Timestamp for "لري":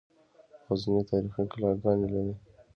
2.13-2.33